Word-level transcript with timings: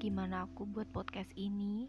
gimana 0.00 0.48
aku 0.48 0.64
buat 0.64 0.88
podcast 0.96 1.28
ini. 1.36 1.84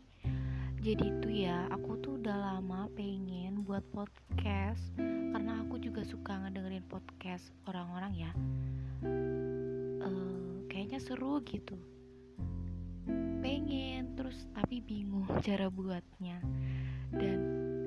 Jadi 0.84 1.24
tuh 1.24 1.32
ya 1.32 1.64
aku 1.72 1.96
tuh 2.04 2.20
udah 2.20 2.60
lama 2.60 2.92
pengen 2.92 3.64
buat 3.64 3.88
podcast 3.96 4.84
Karena 5.00 5.64
aku 5.64 5.80
juga 5.80 6.04
suka 6.04 6.44
ngedengerin 6.44 6.84
podcast 6.92 7.56
orang-orang 7.72 8.28
ya. 8.28 8.32
Uh, 10.04 10.60
Kayaknya 10.68 11.00
seru 11.00 11.40
gitu. 11.48 11.80
Pengen 13.40 14.12
terus 14.20 14.44
tapi 14.52 14.84
bingung 14.84 15.32
cara 15.48 15.72
buatnya. 15.72 16.44
Dan 17.16 17.40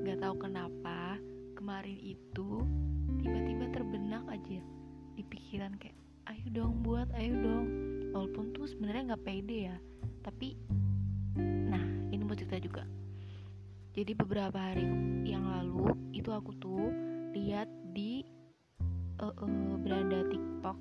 gak 0.09 0.25
tahu 0.25 0.41
kenapa 0.41 1.21
kemarin 1.53 2.01
itu 2.01 2.65
tiba-tiba 3.21 3.69
terbenak 3.77 4.25
aja 4.33 4.65
di 5.21 5.21
pikiran 5.21 5.77
kayak 5.77 6.01
ayo 6.33 6.49
dong 6.49 6.81
buat 6.81 7.13
ayo 7.13 7.37
dong. 7.45 7.69
Walaupun 8.17 8.57
tuh 8.57 8.65
sebenarnya 8.65 9.13
nggak 9.13 9.27
pede 9.29 9.69
ya 9.69 9.77
tapi 10.25 10.57
nah 11.71 11.85
ini 12.09 12.25
mau 12.25 12.33
cerita 12.33 12.57
juga. 12.57 12.83
Jadi 13.95 14.11
beberapa 14.17 14.59
hari 14.59 14.83
yang 15.23 15.47
lalu 15.47 15.95
itu 16.11 16.33
aku 16.35 16.51
tuh 16.59 16.91
lihat 17.37 17.71
di 17.95 18.27
uh, 19.23 19.31
uh, 19.31 19.77
beranda 19.79 20.27
TikTok. 20.27 20.79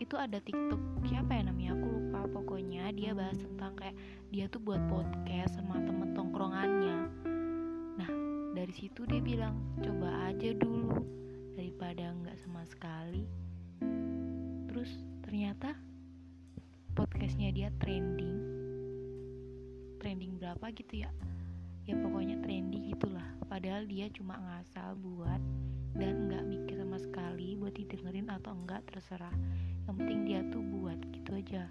Itu 0.00 0.16
ada 0.16 0.40
TikTok 0.42 1.06
siapa 1.06 1.38
ya 1.38 1.46
namanya? 1.46 1.76
Aku 1.78 1.86
lupa 1.86 2.20
pokoknya. 2.40 2.90
Dia 2.96 3.14
bahas 3.14 3.38
tentang 3.38 3.76
kayak 3.78 3.94
dia 4.32 4.48
tuh 4.50 4.58
buat 4.58 4.80
podcast 4.90 5.60
sama 5.60 5.78
temen 5.84 6.16
tongkrongannya. 6.16 6.98
Nah 8.00 8.10
dari 8.56 8.72
situ 8.74 9.06
dia 9.06 9.22
bilang 9.22 9.54
coba 9.78 10.32
aja 10.32 10.50
dulu 10.56 11.04
daripada 11.54 12.10
nggak 12.10 12.40
sama 12.42 12.66
sekali. 12.66 13.28
Terus 14.66 14.90
ternyata 15.22 15.78
podcastnya 16.94 17.54
dia 17.54 17.68
trending. 17.78 18.38
Trending 20.02 20.42
berapa 20.42 20.74
gitu 20.74 21.06
ya? 21.06 21.10
Ya 21.86 21.94
pokoknya 21.98 22.42
trending 22.42 22.90
gitulah. 22.90 23.26
Padahal 23.46 23.86
dia 23.86 24.10
cuma 24.10 24.38
ngasal 24.38 24.98
buat 24.98 25.38
dan 25.94 26.30
nggak 26.30 26.44
mikir 26.46 26.74
sama 26.78 26.98
sekali 26.98 27.54
buat 27.58 27.74
didengerin 27.74 28.30
atau 28.30 28.54
enggak 28.54 28.82
terserah. 28.90 29.34
Yang 29.86 29.94
penting 30.02 30.20
dia 30.26 30.40
tuh 30.50 30.62
buat 30.62 30.98
gitu 31.14 31.30
aja. 31.34 31.64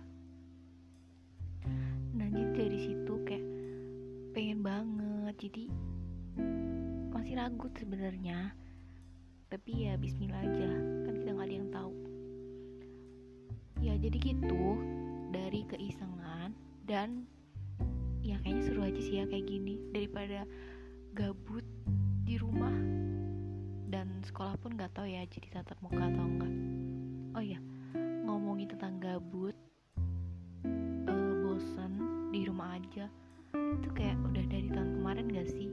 Nah 2.16 2.28
jadi 2.32 2.52
dari 2.56 2.80
situ 2.80 3.14
kayak 3.28 3.46
pengen 4.32 4.64
banget. 4.64 5.36
Jadi 5.36 5.64
masih 7.12 7.36
ragu 7.36 7.68
sebenarnya. 7.76 8.56
Tapi 9.52 9.88
ya 9.88 10.00
Bismillah 10.00 10.48
aja. 10.48 10.72
Kan 11.08 11.14
kita 11.20 11.32
nggak 11.36 11.48
ada 11.48 11.56
yang 11.56 11.70
tahu. 11.72 11.96
Ya 13.80 13.94
jadi 13.96 14.18
gitu 14.20 14.99
dari 15.30 15.66
keisengan 15.70 16.54
dan 16.90 17.26
ya 18.26 18.36
kayaknya 18.42 18.64
seru 18.66 18.82
aja 18.86 19.02
sih 19.02 19.22
ya 19.22 19.26
kayak 19.30 19.46
gini. 19.46 19.78
Daripada 19.94 20.46
gabut 21.14 21.66
di 22.26 22.38
rumah 22.38 22.74
dan 23.90 24.22
sekolah 24.22 24.54
pun 24.62 24.78
nggak 24.78 24.94
tahu 24.94 25.10
ya 25.10 25.26
jadi 25.26 25.62
tatap 25.62 25.78
muka 25.82 26.06
atau 26.10 26.26
enggak. 26.26 26.54
Oh 27.38 27.44
ya 27.44 27.60
ngomongin 28.26 28.70
tentang 28.70 29.02
gabut 29.02 29.58
uh, 31.10 31.34
bosen 31.46 31.92
di 32.30 32.46
rumah 32.46 32.78
aja 32.78 33.10
itu 33.54 33.90
kayak 33.98 34.18
udah 34.22 34.46
dari 34.46 34.70
tahun 34.70 35.02
kemarin 35.02 35.26
gak 35.34 35.50
sih? 35.50 35.70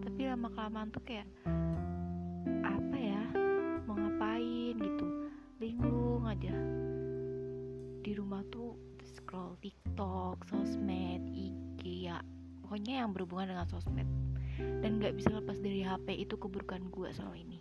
Tapi 0.00 0.20
lama 0.28 0.48
kelamaan 0.52 0.88
tuh 0.88 1.04
kayak 1.04 1.28
TikTok, 10.00 10.48
sosmed, 10.48 11.28
IG 11.28 12.08
ya. 12.08 12.24
Pokoknya 12.64 13.04
yang 13.04 13.12
berhubungan 13.12 13.52
dengan 13.52 13.68
sosmed. 13.68 14.08
Dan 14.56 14.96
nggak 14.96 15.12
bisa 15.12 15.28
lepas 15.28 15.60
dari 15.60 15.84
HP 15.84 16.24
itu 16.24 16.40
keburukan 16.40 16.88
gue 16.88 17.12
selama 17.12 17.36
ini. 17.36 17.60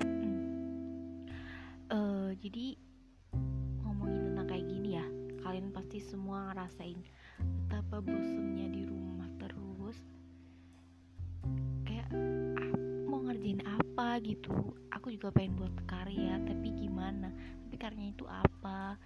Hmm. 0.00 1.28
uh, 1.92 2.32
jadi 2.40 2.80
ngomongin 3.84 4.32
tentang 4.32 4.48
kayak 4.48 4.64
gini 4.64 4.88
ya 4.96 5.04
kalian 5.44 5.76
pasti 5.76 6.00
semua 6.00 6.56
ngerasain 6.56 7.00
betapa 7.68 8.00
bosennya 8.00 8.72
di 8.72 8.88
rumah 8.88 9.28
terus. 9.36 10.00
Kayak 11.84 12.08
ah, 12.16 12.72
mau 13.12 13.20
ngerjain 13.28 13.60
apa 13.60 14.24
gitu? 14.24 14.72
Aku 14.88 15.12
juga 15.12 15.28
pengen 15.36 15.60
buat 15.60 15.76
karya 15.84 16.40
tapi 16.48 16.72
gimana? 16.72 17.28
Tapi 17.68 17.76
karyanya 17.76 18.16
itu 18.16 18.24
apa 18.24 18.96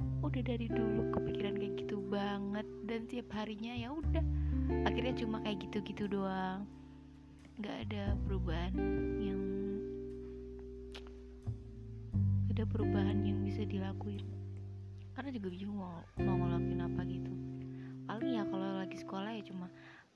udah 0.00 0.42
dari 0.42 0.66
dulu 0.66 1.14
kepikiran 1.14 1.54
kayak 1.54 1.74
gitu 1.86 2.02
banget. 2.10 2.66
Dan 2.84 3.06
tiap 3.06 3.30
harinya 3.34 3.72
ya 3.74 3.94
udah. 3.94 4.24
Akhirnya 4.88 5.14
cuma 5.14 5.38
kayak 5.46 5.62
gitu-gitu 5.68 6.10
doang. 6.10 6.66
Nggak 7.60 7.76
ada 7.86 8.04
perubahan 8.26 8.74
yang 9.22 9.42
ada 12.50 12.64
perubahan 12.66 13.22
yang 13.22 13.42
bisa 13.46 13.62
dilakuin. 13.62 14.22
Karena 15.14 15.30
juga 15.30 15.48
bingung 15.54 15.78
mau, 15.78 16.02
mau 16.18 16.34
ngelakuin 16.38 16.82
apa 16.82 17.00
gitu. 17.06 17.32
Paling 18.10 18.30
ya 18.34 18.42
kalau 18.50 18.68
lagi 18.82 18.96
sekolah 18.98 19.30
ya 19.38 19.42
cuma 19.46 19.66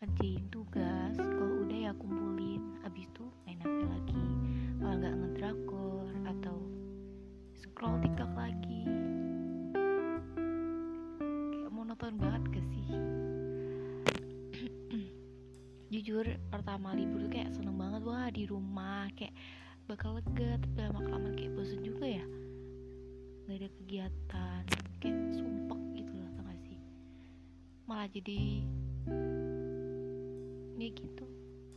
ngerjain 0.03 0.45
tugas. 0.51 1.15
Kalau 1.15 1.55
udah 1.63 1.79
ya 1.79 1.93
kumpulin. 1.95 2.83
Abis 2.83 3.07
itu 3.07 3.25
main 3.47 3.63
apa 3.63 3.85
lagi. 3.87 4.25
Kalau 4.83 4.95
nggak 4.99 5.15
ngedrakor 5.15 6.11
atau 6.27 6.57
scroll 7.55 7.99
tiktok 8.03 8.31
lagi 8.35 9.08
monoton 11.99 12.23
banget 12.23 12.43
gak 12.55 12.67
sih? 12.71 12.87
Jujur 15.99 16.31
pertama 16.47 16.95
libur 16.95 17.27
tuh 17.27 17.31
kayak 17.35 17.51
seneng 17.59 17.75
banget 17.75 18.07
wah 18.07 18.31
di 18.31 18.47
rumah 18.47 19.11
kayak 19.19 19.35
bakal 19.91 20.15
lega 20.15 20.63
tapi 20.63 20.79
lama 20.79 21.03
kelamaan 21.03 21.35
kayak 21.35 21.59
bosan 21.59 21.83
juga 21.83 22.07
ya. 22.07 22.23
Nggak 23.51 23.59
ada 23.59 23.69
kegiatan 23.83 24.63
kayak 25.03 25.19
sumpah 25.35 25.83
gitu 25.99 26.15
lah 26.15 26.31
tau 26.39 26.47
gak 26.47 26.63
sih? 26.71 26.79
Malah 27.91 28.07
jadi 28.15 28.63
ya 30.79 30.89
gitu. 30.95 31.27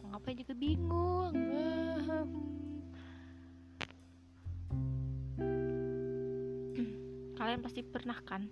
Ngapain 0.06 0.38
juga 0.38 0.54
bingung. 0.54 1.34
Kalian 7.42 7.66
pasti 7.66 7.82
pernah 7.82 8.22
kan 8.22 8.46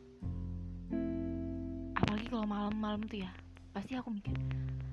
apalagi 2.30 2.46
kalau 2.46 2.46
malam-malam 2.46 3.02
tuh 3.10 3.26
ya 3.26 3.32
pasti 3.74 3.98
aku 3.98 4.14
mikir 4.14 4.38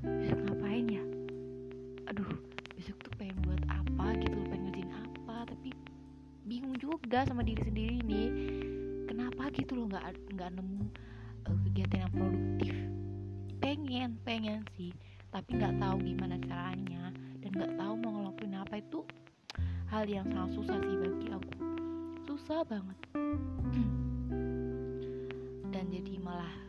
besok 0.01 0.41
ngapain 0.49 0.89
ya? 0.89 1.05
Aduh 2.09 2.33
besok 2.73 2.97
tuh 3.05 3.13
pengen 3.21 3.37
buat 3.45 3.61
apa 3.69 4.17
gitu 4.25 4.41
pengen 4.49 4.73
ngerjain 4.73 4.89
apa? 4.97 5.45
Tapi 5.53 5.69
bingung 6.49 6.81
juga 6.81 7.29
sama 7.29 7.45
diri 7.45 7.61
sendiri 7.61 8.01
nih 8.01 8.29
kenapa 9.05 9.53
gitu 9.53 9.77
loh 9.77 9.85
nggak 9.93 10.17
nggak 10.33 10.49
nemu 10.57 10.89
uh, 11.45 11.57
kegiatan 11.69 12.09
yang 12.09 12.13
produktif? 12.17 12.73
Pengen 13.61 14.17
pengen 14.25 14.65
sih 14.73 14.97
tapi 15.29 15.61
nggak 15.61 15.77
tahu 15.77 16.01
gimana 16.09 16.41
caranya 16.41 17.13
dan 17.45 17.51
nggak 17.53 17.77
tahu 17.77 17.93
mau 18.01 18.13
ngelakuin 18.17 18.57
apa 18.57 18.81
itu 18.81 19.05
hal 19.93 20.09
yang 20.09 20.25
sangat 20.33 20.57
susah 20.57 20.81
sih 20.81 20.97
bagi 21.05 21.29
aku. 21.37 21.53
Susah 22.25 22.65
banget. 22.65 22.97
Dan 25.77 25.93
jadi 25.93 26.17
malah 26.25 26.66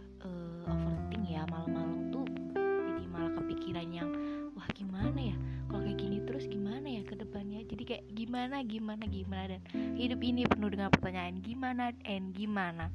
overthink 0.68 1.26
ya 1.32 1.48
malam-malam 1.48 2.12
tuh 2.12 2.28
jadi 2.54 3.06
malah 3.08 3.32
kepikiran 3.40 3.88
yang 3.90 4.10
wah 4.54 4.68
gimana 4.76 5.34
ya? 5.34 5.38
Kalau 5.68 5.84
kayak 5.84 6.00
gini 6.00 6.18
terus 6.24 6.46
gimana 6.48 6.88
ya 6.88 7.04
ke 7.04 7.16
depannya? 7.20 7.60
Jadi 7.68 7.84
kayak 7.84 8.06
gimana 8.12 8.64
gimana 8.64 9.04
gimana? 9.08 9.58
Dan 9.58 9.62
hidup 9.96 10.20
ini 10.24 10.48
penuh 10.48 10.70
dengan 10.72 10.90
pertanyaan 10.92 11.40
gimana 11.44 11.92
and 12.08 12.32
gimana? 12.36 12.92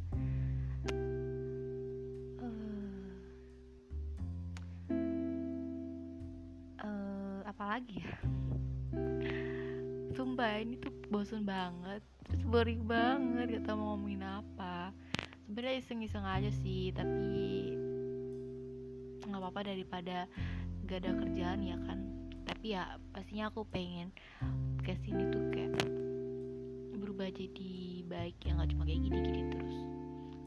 Apalagi 7.42 8.00
ya? 8.00 8.16
Sumpah 10.16 10.56
ini 10.64 10.80
tuh 10.80 10.90
bosan 11.12 11.44
banget. 11.44 12.00
Terus 12.24 12.42
boring 12.48 12.88
banget 12.88 13.60
gak 13.60 13.68
tau 13.68 13.76
mau 13.76 13.92
ngomongin 13.92 14.24
apa 14.24 14.90
sebenarnya 15.42 15.82
iseng-iseng 15.82 16.24
aja 16.24 16.50
sih 16.62 16.94
tapi 16.94 17.74
nggak 19.26 19.40
apa-apa 19.40 19.60
daripada 19.74 20.26
gak 20.86 20.98
ada 21.02 21.10
kerjaan 21.18 21.60
ya 21.62 21.76
kan. 21.86 21.98
Tapi 22.42 22.74
ya 22.74 22.98
pastinya 23.14 23.48
aku 23.50 23.66
pengen 23.66 24.10
ke 24.82 24.94
sini 24.98 25.30
tuh 25.30 25.44
kayak 25.54 25.78
berubah 26.98 27.30
jadi 27.34 28.02
baik 28.06 28.38
ya 28.42 28.54
nggak 28.54 28.70
cuma 28.74 28.82
kayak 28.86 29.02
gini-gini 29.02 29.42
terus. 29.50 29.76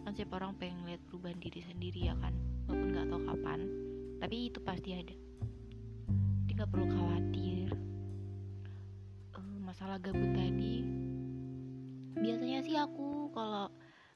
Kan 0.05 0.11
siapa 0.15 0.37
orang 0.39 0.55
pengen 0.59 0.85
lihat 0.87 1.01
perubahan 1.07 1.39
diri 1.39 1.61
sendiri 1.63 2.11
ya 2.11 2.15
kan 2.19 2.35
walaupun 2.67 2.87
nggak 2.93 3.07
tahu 3.09 3.21
kapan 3.25 3.59
tapi 4.19 4.35
itu 4.51 4.59
pasti 4.63 4.89
ada. 4.95 5.15
Nggak 6.55 6.71
perlu 6.71 6.87
khawatir. 6.87 7.67
Uh, 9.35 9.59
masalah 9.59 9.99
gabut 9.99 10.31
tadi. 10.31 10.87
Biasanya 12.15 12.63
sih 12.63 12.79
aku 12.79 13.27
kalau 13.35 13.67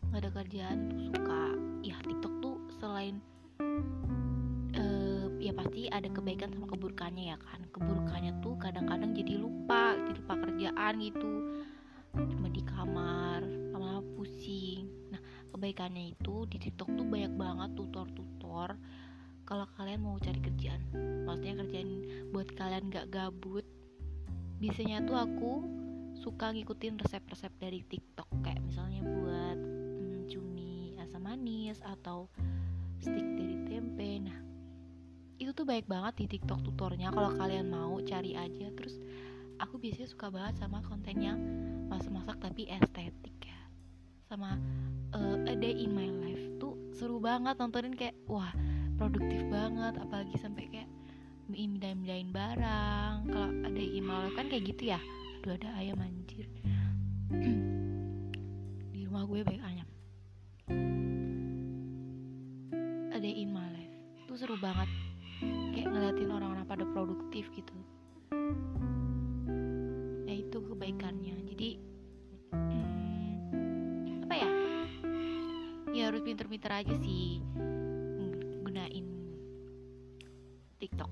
nggak 0.09 0.21
ada 0.25 0.31
kerjaan 0.41 0.77
tuh 0.89 0.99
suka. 1.13 1.41
Ya 1.85 1.95
TikTok 2.03 2.33
tuh 2.43 2.57
selain 2.81 3.21
uh, 4.75 5.27
ya 5.39 5.53
pasti 5.55 5.87
ada 5.87 6.09
kebaikan 6.09 6.49
sama 6.51 6.65
keburukannya 6.67 7.33
ya 7.33 7.37
kan. 7.37 7.61
Keburukannya 7.69 8.41
tuh 8.41 8.57
kadang-kadang 8.57 9.13
jadi 9.13 9.37
lupa 9.37 9.95
jadi 9.95 10.19
lupa 10.19 10.35
kerjaan 10.49 10.93
gitu. 10.99 11.33
Cuma 12.17 12.47
di 12.49 12.61
kamar 12.65 13.45
lama 13.73 14.01
pusing. 14.17 14.89
Nah 15.13 15.21
kebaikannya 15.53 16.17
itu 16.17 16.49
di 16.49 16.57
TikTok 16.57 16.89
tuh 16.97 17.05
banyak 17.05 17.33
banget 17.37 17.69
tutor-tutor. 17.77 18.75
Kalau 19.45 19.65
kalian 19.77 20.05
mau 20.05 20.17
cari 20.21 20.37
kerjaan 20.41 20.81
maksudnya 21.25 21.65
kerjaan 21.65 21.89
buat 22.29 22.53
kalian 22.53 22.93
gak 22.93 23.09
gabut 23.09 23.65
biasanya 24.61 25.01
tuh 25.09 25.17
aku 25.17 25.51
suka 26.19 26.51
ngikutin 26.51 26.99
resep-resep 26.99 27.53
dari 27.57 27.81
TikTok. 27.81 28.27
Kayak 28.43 28.61
misalnya 28.61 29.01
buat 29.01 29.28
manis 31.29 31.77
atau 31.85 32.25
stick 32.97 33.27
dari 33.37 33.69
tempe. 33.69 34.17
Nah 34.17 34.39
itu 35.37 35.53
tuh 35.53 35.61
baik 35.61 35.85
banget 35.85 36.25
di 36.25 36.37
TikTok 36.37 36.65
tutornya. 36.65 37.13
Kalau 37.13 37.37
kalian 37.37 37.69
mau 37.69 38.01
cari 38.01 38.33
aja. 38.33 38.73
Terus 38.73 38.97
aku 39.61 39.77
biasanya 39.77 40.09
suka 40.09 40.33
banget 40.33 40.57
sama 40.57 40.81
konten 40.81 41.21
yang 41.21 41.37
masak-masak 41.85 42.41
tapi 42.41 42.65
estetik 42.65 43.37
ya. 43.45 43.61
Sama 44.25 44.57
uh, 45.13 45.37
A 45.45 45.53
Day 45.53 45.85
in 45.85 45.93
My 45.93 46.09
Life 46.09 46.57
tuh 46.57 46.73
seru 46.97 47.21
banget 47.21 47.61
nontonin 47.61 47.93
kayak 47.93 48.17
wah 48.25 48.49
produktif 48.97 49.45
banget. 49.53 50.01
Apalagi 50.01 50.33
sampai 50.41 50.65
kayak 50.65 50.89
mindahin-mindahin 51.45 52.33
barang. 52.33 53.29
Kalau 53.29 53.49
ada 53.69 53.81
in 53.81 54.01
my 54.01 54.25
life 54.25 54.33
kan 54.33 54.49
kayak 54.49 54.65
gitu 54.73 54.97
ya. 54.97 54.99
Aduh 55.45 55.61
ada 55.61 55.77
ayam 55.77 56.01
anjir. 56.01 56.49
Di 58.93 59.05
rumah 59.05 59.29
gue 59.29 59.45
banyak 59.45 59.88
seru 64.39 64.55
banget. 64.55 64.87
Kayak 65.75 65.91
ngeliatin 65.91 66.31
orang-orang 66.31 66.63
pada 66.63 66.87
produktif 66.95 67.51
gitu. 67.51 67.75
Ya 70.23 70.35
itu 70.39 70.63
kebaikannya. 70.63 71.35
Jadi 71.51 71.69
hmm, 72.55 74.23
apa 74.23 74.35
ya? 74.39 74.49
Ya 75.91 76.03
harus 76.07 76.23
pinter-pinter 76.23 76.71
aja 76.71 76.95
sih 77.03 77.43
gunain 78.63 79.07
TikTok. 80.79 81.11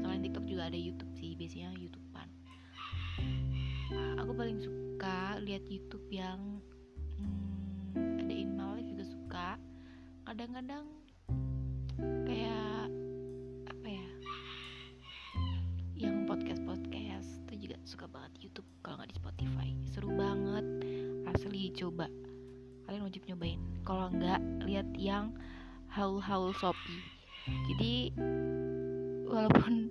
Selain 0.00 0.24
TikTok 0.24 0.48
juga 0.48 0.72
ada 0.72 0.78
YouTube 0.80 1.12
sih 1.20 1.36
biasanya 1.36 1.76
YouTubean. 1.76 2.28
Aku 4.24 4.32
paling 4.32 4.56
suka 4.64 5.36
lihat 5.44 5.68
YouTube 5.68 6.08
yang 6.08 6.64
hmm, 7.20 8.24
ada 8.24 8.32
in 8.32 8.56
juga 8.88 9.04
suka. 9.04 9.60
Kadang-kadang 10.24 11.03
kayak 12.00 12.90
apa 13.70 13.86
ya 13.86 14.08
yang 15.94 16.26
podcast 16.26 16.60
podcast 16.66 17.28
itu 17.46 17.70
juga 17.70 17.76
suka 17.86 18.06
banget 18.10 18.32
YouTube 18.42 18.66
kalau 18.82 18.98
nggak 18.98 19.10
di 19.14 19.18
Spotify. 19.18 19.68
Seru 19.86 20.10
banget 20.12 20.66
asli 21.30 21.70
coba. 21.78 22.10
Kalian 22.84 23.06
wajib 23.06 23.22
nyobain. 23.30 23.60
Kalau 23.86 24.10
nggak 24.10 24.40
lihat 24.66 24.88
yang 24.98 25.32
haul-haul 25.94 26.50
Shopee. 26.58 27.02
Jadi 27.70 28.10
walaupun 29.30 29.88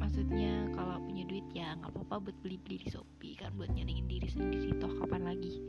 maksudnya 0.00 0.72
kalau 0.72 0.98
punya 1.04 1.28
duit 1.28 1.46
ya 1.52 1.76
nggak 1.76 1.92
apa-apa 1.92 2.30
buat 2.30 2.36
beli-beli 2.40 2.80
di 2.82 2.88
Shopee 2.88 3.36
kan 3.36 3.52
buat 3.60 3.68
nyenengin 3.76 4.08
diri 4.08 4.28
sendiri. 4.32 4.72
Toh 4.80 4.90
kapan 5.04 5.28
lagi? 5.28 5.60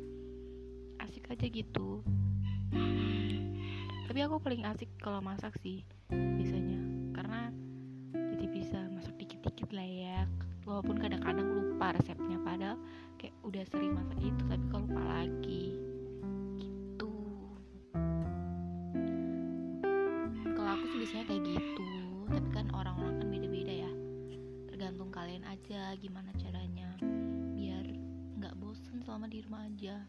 Asik 1.03 1.27
aja 1.27 1.45
gitu 1.47 2.03
tapi 4.09 4.25
aku 4.25 4.41
paling 4.41 4.65
asik 4.65 4.89
kalau 4.97 5.21
masak 5.21 5.53
sih 5.61 5.85
biasanya. 6.09 6.81
Karena 7.13 7.53
jadi 8.09 8.45
bisa 8.49 8.81
masak 8.89 9.13
dikit-dikit 9.21 9.69
lah 9.69 9.85
ya 9.85 10.25
walaupun 10.65 10.97
kadang-kadang 10.97 11.45
lupa 11.45 11.93
resepnya. 11.93 12.41
Padahal 12.41 12.81
kayak 13.21 13.37
udah 13.45 13.61
sering 13.69 13.93
masak 13.93 14.17
itu 14.17 14.41
tapi 14.49 14.65
kalau 14.73 14.89
lupa 14.89 15.03
lagi. 15.05 15.77
Gitu. 16.57 17.13
Kalau 20.57 20.69
aku 20.73 20.85
sih 20.89 20.97
biasanya 21.05 21.25
kayak 21.29 21.43
gitu. 21.45 21.89
Tapi 22.33 22.49
kan 22.49 22.65
orang-orang 22.73 23.13
kan 23.21 23.27
beda-beda 23.29 23.73
ya. 23.85 23.91
Tergantung 24.73 25.13
kalian 25.13 25.45
aja 25.45 25.93
gimana 26.01 26.33
caranya. 26.33 26.97
Biar 27.53 27.85
nggak 28.41 28.57
bosen 28.57 29.05
selama 29.05 29.29
di 29.29 29.45
rumah 29.45 29.69
aja. 29.69 30.01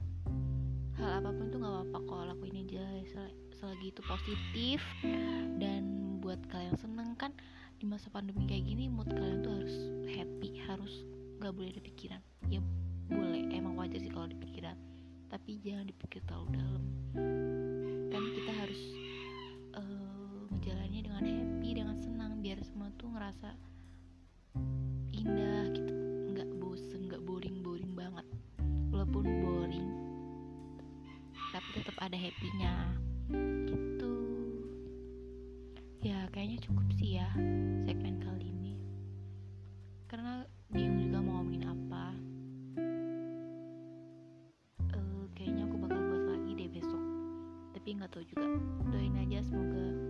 Hal 0.96 1.20
apa 1.20 1.36
pun 1.36 1.52
tuh 1.52 1.60
nggak 1.60 1.74
apa-apa 1.84 1.98
kok 2.00 2.24
lakuin 2.32 2.64
aja 2.64 2.84
selagi 3.60 3.92
itu 3.92 4.02
positif. 4.08 4.80
Dan 5.60 6.16
buat 6.24 6.40
kalian 6.48 6.74
seneng 6.80 7.12
kan 7.20 7.36
di 7.76 7.84
masa 7.84 8.08
pandemi 8.08 8.44
kayak 8.48 8.64
gini 8.64 8.88
mood 8.88 9.08
kalian 9.08 9.40
tuh 9.40 9.56
harus 9.56 9.76
happy 10.08 10.60
harus 10.64 11.04
nggak 11.40 11.52
boleh 11.52 11.70
ada 11.76 11.82
pikiran. 11.84 12.20
Ya 12.48 12.60
boleh 13.12 13.52
emang 13.52 13.76
wajar 13.76 14.00
sih 14.00 14.08
kalau 14.08 14.26
di 14.32 14.36
pikiran. 14.40 14.76
Tapi 15.28 15.60
jangan 15.60 15.84
dipikir 15.86 16.24
terlalu 16.24 16.56
dalam. 16.56 16.82
Kan 18.10 18.22
kita 18.34 18.52
harus 18.56 18.80
uh, 19.76 20.48
menjalannya 20.50 21.00
dengan 21.04 21.22
happy 21.22 21.70
dengan 21.76 21.96
senang 22.00 22.40
biar 22.40 22.58
semua 22.64 22.88
tuh 22.96 23.12
ngerasa 23.12 23.52
indah 25.12 25.64
gitu. 25.76 25.92
Nggak 26.32 26.48
bosen 26.58 27.00
nggak 27.06 27.22
boring 27.22 27.60
boring 27.60 27.92
banget. 27.92 28.26
Walaupun 28.90 29.24
boring 29.44 29.88
tapi 31.50 31.82
tetap 31.82 31.98
ada 31.98 32.14
happynya 32.14 32.94
gitu. 33.66 34.14
Ya 36.02 36.26
kayaknya 36.34 36.58
cukup 36.66 36.88
sih 36.98 37.20
ya 37.22 37.28
segmen 37.86 38.18
kali 38.18 38.50
ini. 38.50 38.74
Karena 40.10 40.42
bingung 40.74 41.06
juga 41.06 41.18
mau 41.22 41.40
ngomongin 41.40 41.64
apa. 41.70 42.06
Uh, 44.90 45.24
kayaknya 45.38 45.64
aku 45.70 45.76
bakal 45.78 46.00
buat 46.02 46.24
lagi 46.34 46.50
deh 46.58 46.68
besok. 46.70 47.02
Tapi 47.78 47.88
nggak 47.94 48.10
tahu 48.10 48.24
juga. 48.26 48.46
Doain 48.90 49.14
aja 49.22 49.38
semoga 49.46 50.09